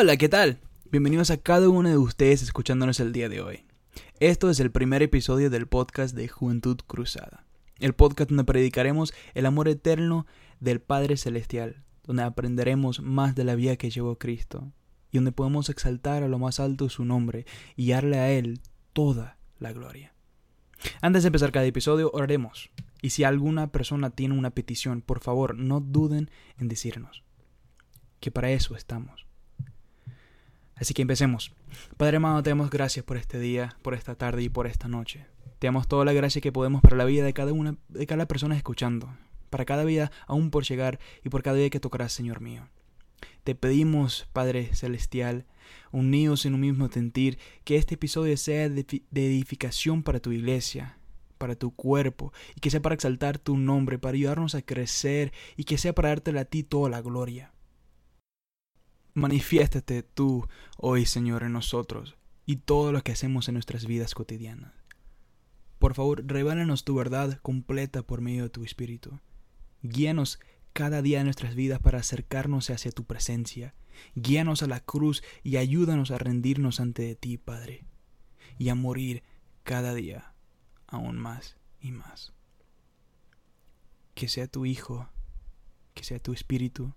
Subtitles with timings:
[0.00, 0.60] Hola, ¿qué tal?
[0.92, 3.64] Bienvenidos a cada uno de ustedes escuchándonos el día de hoy.
[4.20, 7.44] Esto es el primer episodio del podcast de Juventud Cruzada,
[7.80, 10.24] el podcast donde predicaremos el amor eterno
[10.60, 14.70] del Padre Celestial, donde aprenderemos más de la vida que llevó Cristo
[15.10, 17.44] y donde podemos exaltar a lo más alto su nombre
[17.74, 18.60] y darle a Él
[18.92, 20.14] toda la gloria.
[21.00, 22.70] Antes de empezar cada episodio, oraremos.
[23.02, 27.24] Y si alguna persona tiene una petición, por favor, no duden en decirnos,
[28.20, 29.27] que para eso estamos.
[30.80, 31.52] Así que empecemos.
[31.96, 35.26] Padre amado, te damos gracias por este día, por esta tarde y por esta noche.
[35.58, 38.26] Te damos toda la gracia que podemos para la vida de cada una, de cada
[38.26, 39.12] persona escuchando,
[39.50, 42.68] para cada vida aún por llegar y por cada día que tocarás, Señor mío.
[43.42, 45.46] Te pedimos, Padre Celestial,
[45.90, 50.98] unidos en un mismo sentir, que este episodio sea de edificación para tu iglesia,
[51.38, 55.64] para tu cuerpo, y que sea para exaltar tu nombre, para ayudarnos a crecer, y
[55.64, 57.52] que sea para darte a ti toda la gloria.
[59.18, 62.16] Manifiéstate tú hoy, Señor, en nosotros
[62.46, 64.72] y todo lo que hacemos en nuestras vidas cotidianas.
[65.80, 69.18] Por favor, revélanos tu verdad completa por medio de tu Espíritu.
[69.82, 70.38] Guíanos
[70.72, 73.74] cada día de nuestras vidas para acercarnos hacia tu presencia.
[74.14, 77.84] Guíanos a la cruz y ayúdanos a rendirnos ante ti, Padre,
[78.56, 79.24] y a morir
[79.64, 80.32] cada día
[80.86, 82.32] aún más y más.
[84.14, 85.08] Que sea tu Hijo,
[85.94, 86.94] que sea tu Espíritu,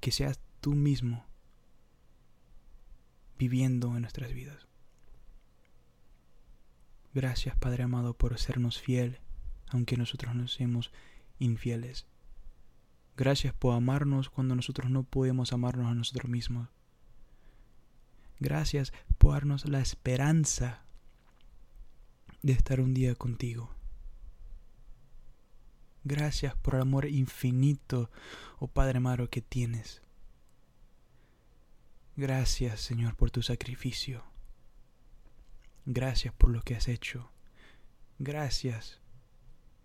[0.00, 1.26] que seas tú mismo
[3.38, 4.66] viviendo en nuestras vidas.
[7.12, 9.18] Gracias Padre amado por sernos fiel,
[9.68, 10.90] aunque nosotros nos seamos
[11.38, 12.06] infieles.
[13.14, 16.70] Gracias por amarnos cuando nosotros no podemos amarnos a nosotros mismos.
[18.40, 20.86] Gracias por darnos la esperanza
[22.40, 23.68] de estar un día contigo.
[26.04, 28.10] Gracias por el amor infinito,
[28.58, 30.03] oh Padre amado, que tienes.
[32.16, 34.22] Gracias, Señor, por tu sacrificio.
[35.84, 37.30] Gracias por lo que has hecho.
[38.18, 39.00] Gracias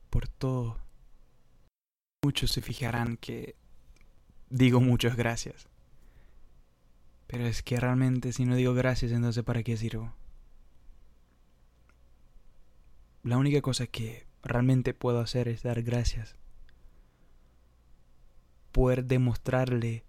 [0.09, 0.79] por todo.
[2.23, 3.56] Muchos se fijarán que
[4.50, 5.67] digo muchas gracias.
[7.25, 10.13] Pero es que realmente si no digo gracias, entonces ¿para qué sirvo?
[13.23, 16.35] La única cosa que realmente puedo hacer es dar gracias.
[18.72, 20.06] Poder demostrarle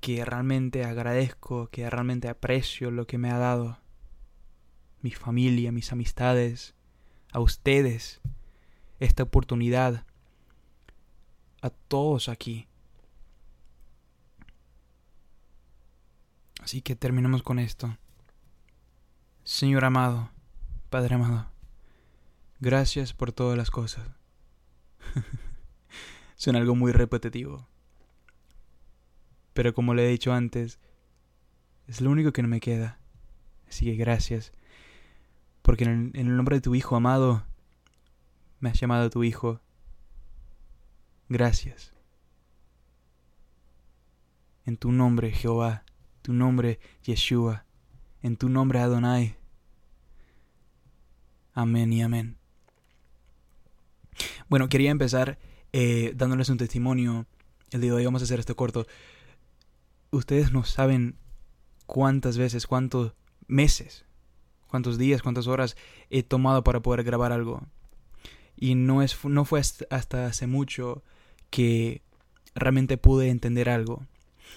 [0.00, 3.78] que realmente agradezco, que realmente aprecio lo que me ha dado.
[5.02, 6.74] Mi familia, mis amistades,
[7.32, 8.20] a ustedes,
[8.98, 10.06] esta oportunidad,
[11.62, 12.66] a todos aquí.
[16.62, 17.96] Así que terminemos con esto.
[19.44, 20.30] Señor amado,
[20.90, 21.46] Padre amado,
[22.58, 24.08] gracias por todas las cosas.
[26.36, 27.68] Son algo muy repetitivo.
[29.56, 30.78] Pero como le he dicho antes,
[31.86, 33.00] es lo único que no me queda.
[33.66, 34.52] Así que gracias.
[35.62, 37.46] Porque en el, nombre de tu Hijo amado,
[38.60, 39.62] me has llamado tu Hijo.
[41.30, 41.94] Gracias.
[44.66, 45.86] En tu nombre, Jehová,
[46.20, 47.64] tu nombre, Yeshua,
[48.20, 49.36] en tu nombre, Adonai.
[51.54, 52.36] Amén y amén.
[54.50, 55.38] Bueno, quería empezar
[55.72, 57.24] eh, dándoles un testimonio.
[57.70, 58.86] El día de hoy vamos a hacer esto corto
[60.10, 61.16] ustedes no saben
[61.86, 63.14] cuántas veces, cuántos
[63.46, 64.04] meses,
[64.68, 65.76] cuántos días, cuántas horas
[66.10, 67.66] he tomado para poder grabar algo.
[68.56, 71.02] Y no, es, no fue hasta hace mucho
[71.50, 72.02] que
[72.54, 74.06] realmente pude entender algo.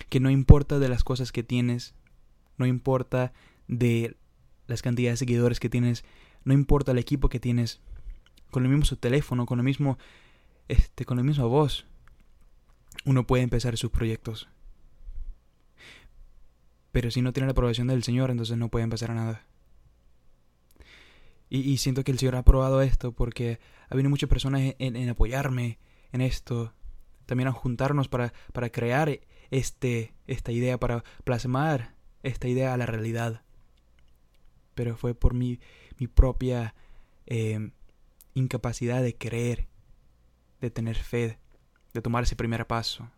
[0.09, 1.93] Que no importa de las cosas que tienes,
[2.57, 3.33] no importa
[3.67, 4.15] de
[4.67, 6.05] las cantidades de seguidores que tienes,
[6.43, 7.81] no importa el equipo que tienes,
[8.51, 9.97] con el mismo teléfono, con el mismo,
[10.67, 11.85] este, con la misma voz,
[13.05, 14.47] uno puede empezar sus proyectos.
[16.91, 19.45] Pero si no tiene la aprobación del Señor, entonces no pueden pasar a nada.
[21.51, 23.59] Y, siento que el Señor ha aprobado esto porque
[23.89, 25.79] ha venido muchas personas en, apoyarme
[26.11, 26.73] en esto.
[27.25, 29.19] También a juntarnos para, para crear
[29.49, 33.41] este, esta idea, para plasmar esta idea a la realidad.
[34.75, 35.59] Pero fue por mi,
[35.97, 36.75] mi propia
[37.25, 37.71] eh,
[38.35, 39.67] incapacidad de creer,
[40.61, 41.39] de tener fe,
[41.93, 43.09] de tomar ese primer paso.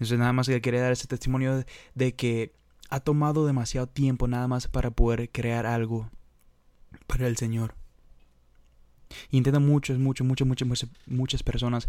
[0.00, 1.62] Entonces nada más que quería dar ese testimonio
[1.94, 2.54] de que
[2.88, 6.10] ha tomado demasiado tiempo nada más para poder crear algo
[7.06, 7.74] para el Señor.
[9.30, 11.86] Y entiendo muchos, muchos, muchos, muchas, muchas personas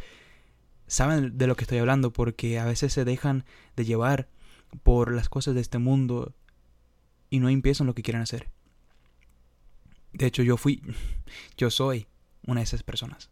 [0.87, 3.45] saben de lo que estoy hablando porque a veces se dejan
[3.77, 4.27] de llevar
[4.83, 6.33] por las cosas de este mundo
[7.29, 8.49] y no empiezan lo que quieren hacer.
[10.11, 10.83] De hecho, yo fui,
[11.57, 12.07] yo soy
[12.45, 13.29] una de esas personas.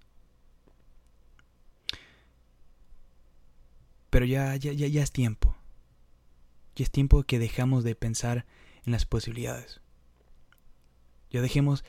[4.10, 5.56] Pero ya, ya, ya, ya es tiempo.
[6.76, 8.46] Ya es tiempo que dejamos de pensar
[8.86, 9.82] en las posibilidades.
[11.30, 11.84] Ya dejemos,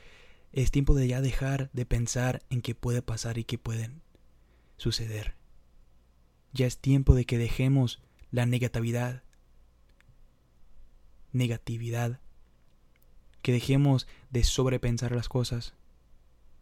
[0.51, 4.01] es tiempo de ya dejar de pensar en qué puede pasar y qué pueden
[4.77, 5.35] suceder.
[6.53, 9.23] Ya es tiempo de que dejemos la negatividad,
[11.31, 12.19] negatividad,
[13.41, 15.73] que dejemos de sobrepensar las cosas,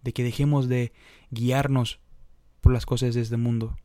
[0.04, 0.94] de que dejemos de
[1.32, 2.00] guiarnos
[2.62, 3.78] por las cosas de este mundo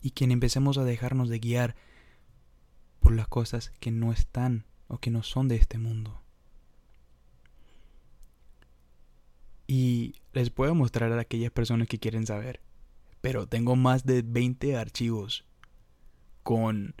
[0.00, 1.76] y que empecemos a dejarnos de guiar
[3.00, 6.20] por las cosas que no están o que no son de este mundo.
[9.66, 12.60] Y les puedo mostrar a aquellas personas que quieren saber.
[13.20, 15.44] Pero tengo más de 20 archivos
[16.42, 16.94] con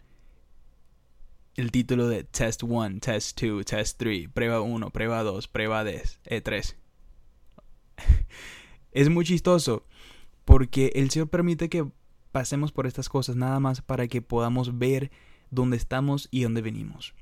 [1.54, 6.20] el título de Test 1, Test 2, Test 3, prueba 1, prueba 2, prueba 3.
[6.24, 6.76] E3.
[8.92, 9.86] es muy chistoso
[10.44, 11.86] porque el Señor permite que
[12.38, 15.10] pasemos por estas cosas nada más para que podamos ver
[15.50, 17.12] dónde estamos y dónde venimos.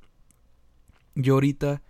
[1.15, 1.81] Yo ahorita,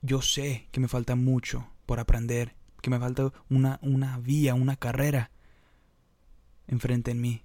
[0.00, 4.76] yo sé que me falta mucho por aprender, que me falta una, una vía, una
[4.76, 5.32] carrera
[6.68, 7.42] enfrente en mí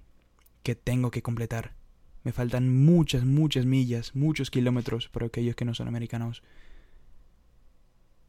[0.62, 1.74] que tengo que completar.
[2.22, 6.44] Me faltan muchas, muchas millas, muchos kilómetros para aquellos que no son americanos.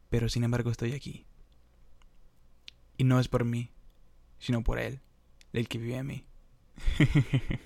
[0.10, 1.28] Pero sin embargo estoy aquí.
[2.98, 3.70] Y no es por mí,
[4.40, 5.00] sino por Él,
[5.57, 6.25] el que vive en mí.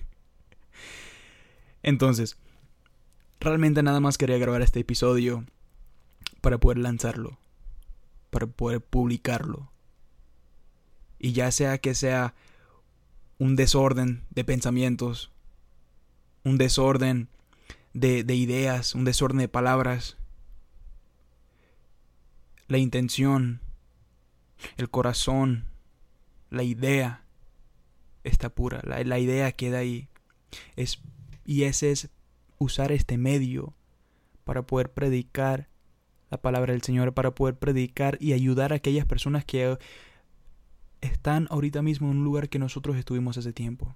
[1.84, 2.38] Entonces,
[3.40, 5.46] realmente nada más quería grabar este episodio
[6.42, 7.40] para poder lanzarlo,
[8.30, 9.72] para poder publicarlo.
[11.18, 12.34] Y ya sea que sea
[13.38, 15.32] un desorden de pensamientos,
[16.44, 17.30] un desorden
[17.94, 20.18] de, de, ideas, un desorden de palabras,
[22.68, 23.62] la intención,
[24.78, 25.66] el corazón,
[26.50, 27.24] la idea
[28.30, 30.10] está pura, la, la idea queda ahí.
[30.76, 31.02] Es
[31.46, 32.10] y ese es
[32.60, 33.74] usar este medio
[34.44, 35.68] para poder predicar
[36.30, 39.78] la palabra del Señor, para poder predicar y ayudar a aquellas personas que
[41.02, 43.96] están ahorita mismo en un lugar que nosotros estuvimos hace tiempo.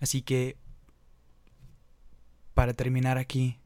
[0.00, 0.56] Así que,
[2.52, 3.60] para terminar aquí,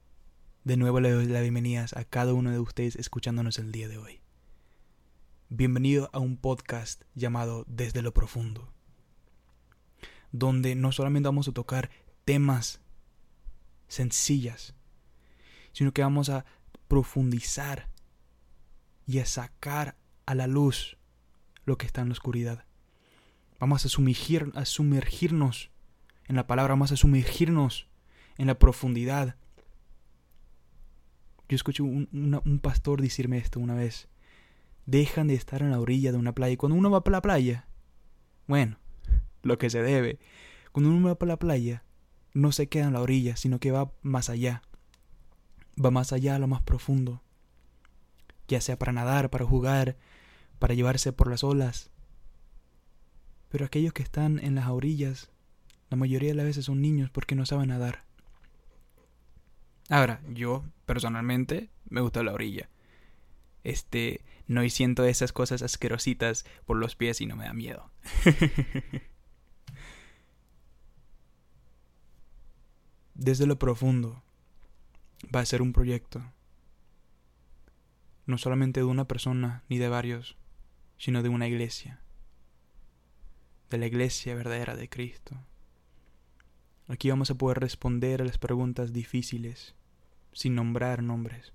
[0.64, 3.96] de nuevo le doy las bienvenidas a cada uno de ustedes escuchándonos el día de
[3.96, 4.20] hoy.
[5.50, 8.72] Bienvenido a un podcast llamado Desde lo Profundo
[10.32, 11.90] donde no solamente vamos a tocar
[12.24, 12.80] temas
[13.88, 14.74] sencillas,
[15.72, 16.44] sino que vamos a
[16.86, 17.88] profundizar
[19.06, 19.96] y a sacar
[20.26, 20.98] a la luz
[21.64, 22.64] lo que está en la oscuridad.
[23.58, 25.70] Vamos a, sumergir, a sumergirnos
[26.26, 27.88] en la palabra, vamos a sumergirnos
[28.36, 29.36] en la profundidad.
[31.48, 34.08] Yo escuché un pastor decirme esto una vez.
[34.88, 36.54] Dejan de estar en la orilla de una playa.
[36.54, 37.68] Y cuando uno va para la playa,
[38.46, 38.78] bueno,
[39.42, 40.18] lo que se debe.
[40.72, 41.84] Cuando uno va para la playa,
[42.32, 44.62] no se queda en la orilla, sino que va más allá.
[45.78, 47.22] Va más allá a lo más profundo.
[48.48, 49.98] Ya sea para nadar, para jugar,
[50.58, 51.90] para llevarse por las olas.
[53.50, 55.30] Pero aquellos que están en las orillas,
[55.90, 58.04] la mayoría de las veces son niños porque no saben nadar.
[59.90, 62.70] Ahora, yo personalmente me gusta la orilla.
[63.64, 67.90] Este, no siento esas cosas asquerositas por los pies y no me da miedo.
[73.18, 74.22] desde lo profundo
[75.34, 76.22] va a ser un proyecto,
[78.26, 80.36] no solamente de una persona ni de varios,
[80.96, 82.00] sino de una iglesia,
[83.70, 85.36] de la iglesia verdadera de Cristo.
[86.86, 89.74] Aquí vamos a poder responder a las preguntas difíciles
[90.32, 91.52] sin nombrar nombres.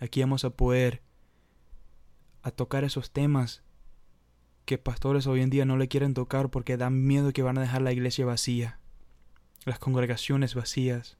[0.00, 1.02] Aquí vamos a poder
[2.46, 3.62] a tocar esos temas
[4.64, 7.60] que pastores hoy en día no le quieren tocar porque dan miedo que van a
[7.60, 8.78] dejar la iglesia vacía
[9.66, 11.18] las congregaciones vacías.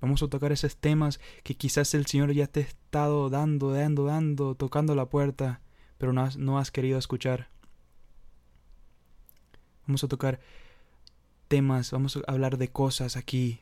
[0.00, 4.06] Vamos a tocar esos temas que quizás el Señor ya te ha estado dando, dando,
[4.06, 5.60] dando, tocando la puerta,
[5.98, 7.48] pero no has, no has querido escuchar.
[9.86, 10.40] Vamos a tocar
[11.46, 13.60] temas, vamos a hablar de cosas aquí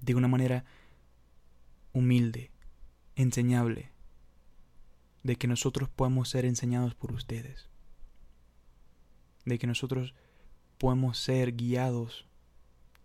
[0.00, 0.66] de una manera
[1.94, 2.51] humilde,
[3.16, 3.90] enseñable,
[5.22, 7.68] de que nosotros podamos ser enseñados por ustedes,
[9.44, 10.14] de que nosotros
[10.78, 12.26] podemos ser guiados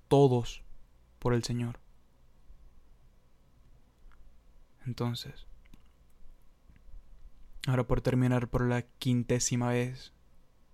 [0.07, 0.63] todos
[1.19, 1.79] por el Señor.
[4.85, 5.45] Entonces,
[7.67, 10.13] ahora por terminar por la quintésima vez,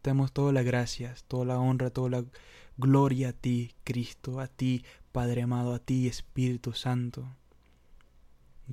[0.02, 2.26] te damos todas las gracias, toda la honra, toda la
[2.78, 7.28] gloria a ti, Cristo, a ti, Padre amado, a ti, Espíritu Santo.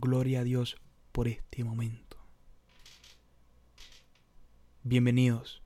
[0.02, 0.78] Gloria a Dios
[1.12, 2.16] por este momento.
[4.82, 5.62] Bienvenidos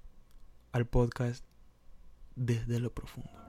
[0.72, 1.44] al podcast
[2.34, 3.43] desde lo profundo.